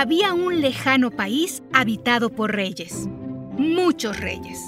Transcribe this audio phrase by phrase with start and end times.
[0.00, 3.06] había un lejano país habitado por reyes,
[3.58, 4.58] muchos reyes.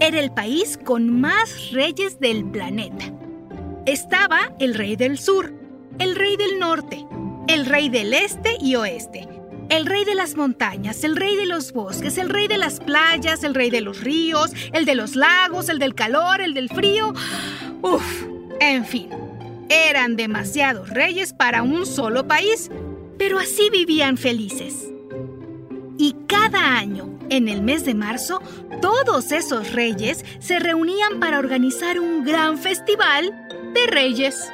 [0.00, 3.06] Era el país con más reyes del planeta.
[3.86, 5.54] Estaba el rey del sur,
[5.98, 7.06] el rey del norte,
[7.48, 9.26] el rey del este y oeste,
[9.70, 13.42] el rey de las montañas, el rey de los bosques, el rey de las playas,
[13.44, 17.14] el rey de los ríos, el de los lagos, el del calor, el del frío.
[17.80, 18.24] Uf,
[18.60, 19.08] en fin,
[19.70, 22.70] eran demasiados reyes para un solo país
[23.20, 24.90] pero así vivían felices.
[25.98, 28.40] Y cada año, en el mes de marzo,
[28.80, 33.30] todos esos reyes se reunían para organizar un gran festival
[33.74, 34.50] de reyes.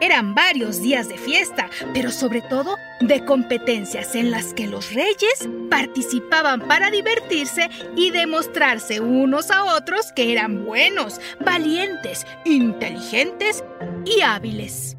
[0.00, 5.48] Eran varios días de fiesta, pero sobre todo de competencias en las que los reyes
[5.68, 13.64] participaban para divertirse y demostrarse unos a otros que eran buenos, valientes, inteligentes
[14.04, 14.96] y hábiles.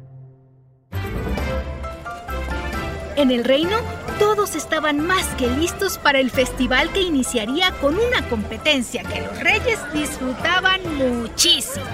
[3.16, 3.76] En el reino,
[4.18, 9.38] todos estaban más que listos para el festival que iniciaría con una competencia que los
[9.38, 11.84] reyes disfrutaban muchísimo.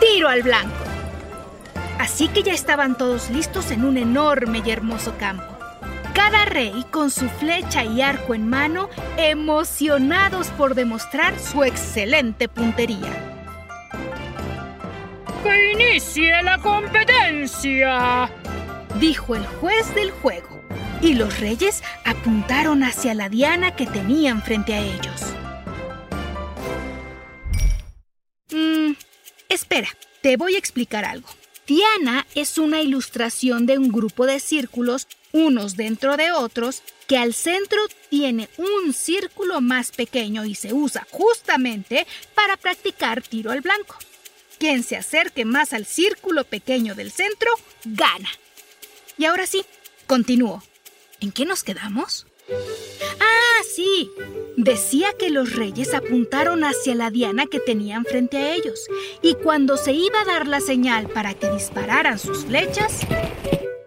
[0.00, 0.74] Tiro al blanco.
[1.98, 5.44] Así que ya estaban todos listos en un enorme y hermoso campo.
[6.12, 13.12] Cada rey con su flecha y arco en mano, emocionados por demostrar su excelente puntería.
[15.44, 18.28] ¡Que inicie la competencia!
[19.00, 20.62] Dijo el juez del juego,
[21.00, 25.22] y los reyes apuntaron hacia la diana que tenían frente a ellos.
[28.50, 28.92] Mmm,
[29.48, 29.88] espera,
[30.20, 31.28] te voy a explicar algo.
[31.66, 37.34] Diana es una ilustración de un grupo de círculos, unos dentro de otros, que al
[37.34, 37.80] centro
[38.10, 43.96] tiene un círculo más pequeño y se usa justamente para practicar tiro al blanco.
[44.58, 47.50] Quien se acerque más al círculo pequeño del centro,
[47.84, 48.28] gana.
[49.18, 49.64] Y ahora sí,
[50.06, 50.62] continúo.
[51.20, 52.26] ¿En qué nos quedamos?
[53.20, 54.10] Ah, sí.
[54.56, 58.86] Decía que los reyes apuntaron hacia la diana que tenían frente a ellos,
[59.22, 63.00] y cuando se iba a dar la señal para que dispararan sus flechas,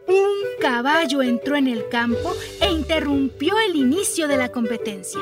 [0.08, 5.22] un caballo entró en el campo e interrumpió el inicio de la competencia.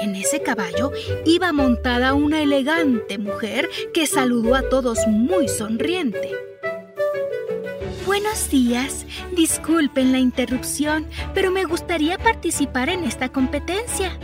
[0.00, 0.92] En ese caballo
[1.26, 6.32] iba montada una elegante mujer que saludó a todos muy sonriente.
[8.08, 9.04] Buenos días.
[9.32, 14.18] Disculpen la interrupción, pero me gustaría participar en esta competencia,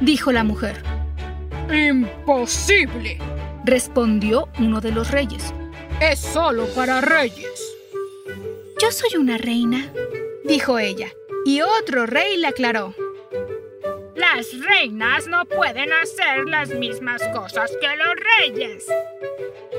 [0.00, 0.82] dijo la mujer.
[1.70, 3.18] Imposible,
[3.62, 5.52] respondió uno de los reyes.
[6.00, 7.76] Es solo para reyes.
[8.80, 9.92] Yo soy una reina,
[10.44, 11.10] dijo ella,
[11.44, 12.94] y otro rey le aclaró.
[14.14, 18.86] Las reinas no pueden hacer las mismas cosas que los reyes.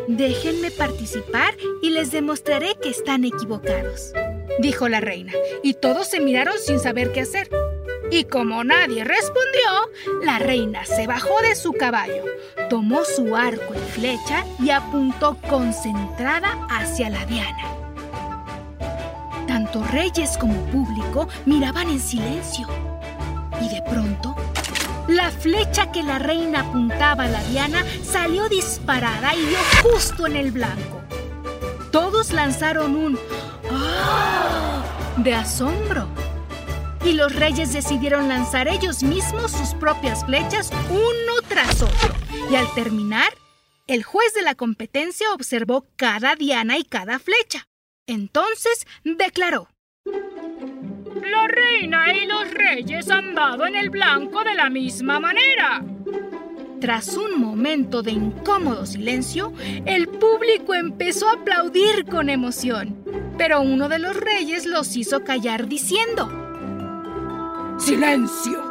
[0.07, 4.13] Déjenme participar y les demostraré que están equivocados,
[4.59, 5.33] dijo la reina,
[5.63, 7.49] y todos se miraron sin saber qué hacer.
[8.09, 12.23] Y como nadie respondió, la reina se bajó de su caballo,
[12.69, 17.65] tomó su arco y flecha y apuntó concentrada hacia la diana.
[19.45, 22.67] Tanto reyes como público miraban en silencio.
[23.59, 24.35] Y de pronto
[25.07, 30.35] la flecha que la reina apuntaba a la diana salió disparada y dio justo en
[30.35, 31.01] el blanco.
[31.91, 33.19] Todos lanzaron un
[33.71, 34.83] ¡Ah!
[35.17, 36.07] de asombro.
[37.05, 42.13] y los reyes decidieron lanzar ellos mismos sus propias flechas uno tras otro.
[42.51, 43.29] Y al terminar,
[43.87, 47.67] el juez de la competencia observó cada diana y cada flecha.
[48.07, 49.69] Entonces declaró.
[51.37, 55.83] La reina y los reyes han dado en el blanco de la misma manera.
[56.81, 59.53] Tras un momento de incómodo silencio,
[59.85, 62.97] el público empezó a aplaudir con emoción,
[63.37, 66.27] pero uno de los reyes los hizo callar diciendo,
[67.77, 68.63] ¡Silencio!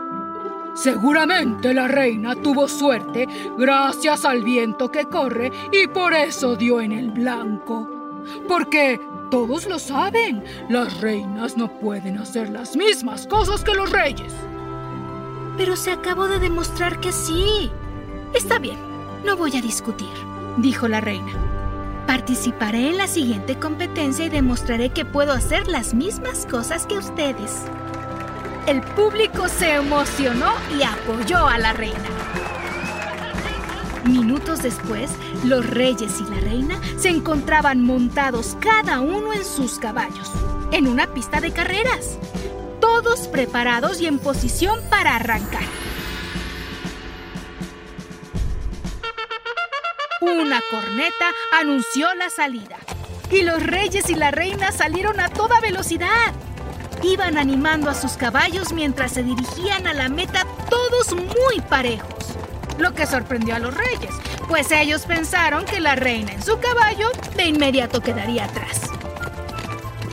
[0.75, 6.93] Seguramente la reina tuvo suerte gracias al viento que corre y por eso dio en
[6.93, 8.23] el blanco.
[8.49, 9.01] Porque
[9.31, 14.33] todos lo saben, las reinas no pueden hacer las mismas cosas que los reyes.
[15.57, 17.71] Pero se acabó de demostrar que sí.
[18.35, 18.79] Está bien,
[19.25, 20.09] no voy a discutir,
[20.59, 21.33] dijo la reina.
[22.07, 27.65] Participaré en la siguiente competencia y demostraré que puedo hacer las mismas cosas que ustedes.
[28.67, 32.46] El público se emocionó y apoyó a la reina.
[34.09, 35.11] Minutos después,
[35.45, 40.31] los reyes y la reina se encontraban montados cada uno en sus caballos,
[40.71, 42.19] en una pista de carreras,
[42.81, 45.65] todos preparados y en posición para arrancar.
[50.21, 52.77] Una corneta anunció la salida
[53.31, 56.33] y los reyes y la reina salieron a toda velocidad.
[57.03, 62.16] Iban animando a sus caballos mientras se dirigían a la meta todos muy parejos
[62.79, 64.15] lo que sorprendió a los reyes,
[64.49, 68.83] pues ellos pensaron que la reina en su caballo de inmediato quedaría atrás.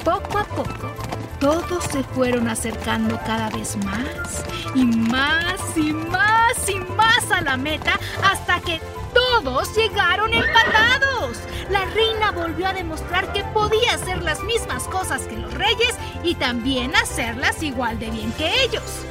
[0.04, 0.92] Poco a poco,
[1.40, 4.46] todos se fueron acercando cada vez más
[4.76, 8.80] y más y más y más a la meta hasta que
[9.14, 11.38] todos llegaron empatados.
[11.70, 16.36] La reina volvió a demostrar que podía hacer las mismas cosas que los reyes y
[16.36, 19.06] también hacerlas igual de bien que ellos.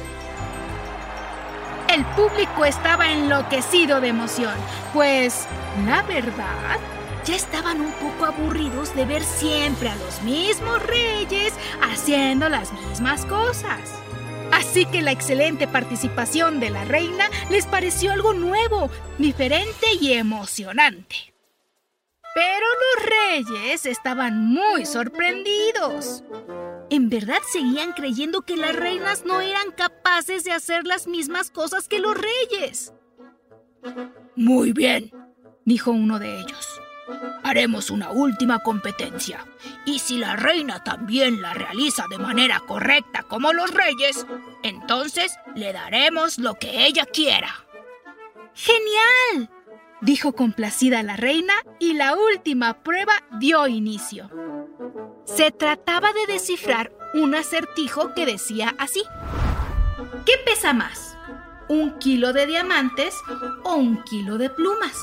[1.93, 4.55] El público estaba enloquecido de emoción,
[4.93, 5.45] pues,
[5.85, 6.79] la verdad,
[7.23, 11.53] ya estaban un poco aburridos de ver siempre a los mismos reyes
[11.83, 13.79] haciendo las mismas cosas.
[14.51, 21.35] Así que la excelente participación de la reina les pareció algo nuevo, diferente y emocionante.
[22.33, 26.23] Pero los reyes estaban muy sorprendidos.
[26.93, 31.87] En verdad seguían creyendo que las reinas no eran capaces de hacer las mismas cosas
[31.87, 32.93] que los reyes.
[34.35, 35.11] Muy bien,
[35.65, 36.79] dijo uno de ellos.
[37.41, 39.43] Haremos una última competencia.
[39.87, 44.27] Y si la reina también la realiza de manera correcta como los reyes,
[44.61, 47.65] entonces le daremos lo que ella quiera.
[48.53, 49.49] ¡Genial!
[50.01, 54.29] dijo complacida la reina y la última prueba dio inicio.
[55.25, 59.03] Se trataba de descifrar un acertijo que decía así.
[60.25, 61.17] ¿Qué pesa más?
[61.69, 63.15] ¿Un kilo de diamantes
[63.63, 64.97] o un kilo de plumas?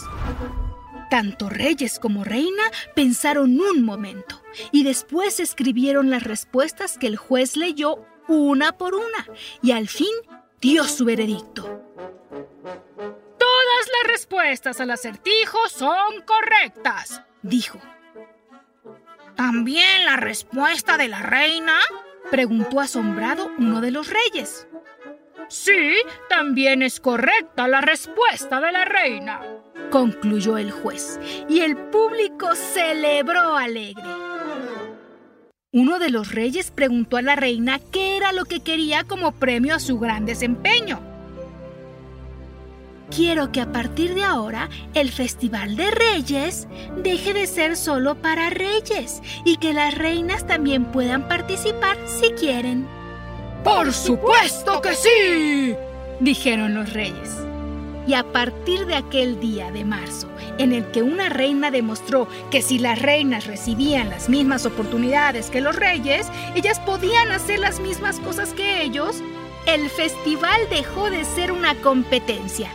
[1.11, 2.63] Tanto reyes como reina
[2.95, 4.41] pensaron un momento
[4.71, 9.27] y después escribieron las respuestas que el juez leyó una por una
[9.63, 10.13] y al fin
[10.61, 11.81] dio su veredicto
[14.03, 17.79] las respuestas al acertijo son correctas, dijo.
[19.41, 21.73] ¿También la respuesta de la reina?
[22.31, 24.69] preguntó asombrado uno de los reyes.
[25.49, 25.95] Sí,
[26.29, 29.41] también es correcta la respuesta de la reina,
[29.91, 34.05] concluyó el juez, y el público celebró alegre.
[35.73, 39.75] Uno de los reyes preguntó a la reina qué era lo que quería como premio
[39.75, 41.10] a su gran desempeño.
[43.11, 48.51] Quiero que a partir de ahora el Festival de Reyes deje de ser solo para
[48.51, 52.87] reyes y que las reinas también puedan participar si quieren.
[53.65, 55.75] ¡Por supuesto que sí!
[56.21, 57.37] dijeron los reyes.
[58.07, 62.63] Y a partir de aquel día de marzo, en el que una reina demostró que
[62.63, 68.21] si las reinas recibían las mismas oportunidades que los reyes, ellas podían hacer las mismas
[68.21, 69.17] cosas que ellos,
[69.67, 72.71] el festival dejó de ser una competencia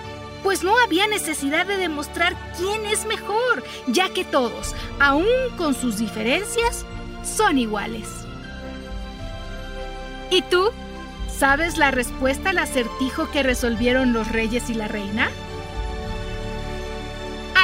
[0.46, 5.26] pues no había necesidad de demostrar quién es mejor, ya que todos, aun
[5.58, 6.86] con sus diferencias,
[7.24, 8.08] son iguales.
[10.30, 10.70] ¿Y tú?
[11.36, 15.32] ¿Sabes la respuesta al acertijo que resolvieron los reyes y la reina?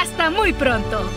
[0.00, 1.08] Hasta muy pronto.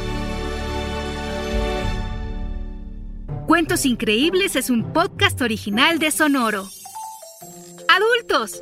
[3.48, 6.70] Cuentos Increíbles es un podcast original de Sonoro.
[7.90, 8.62] Adultos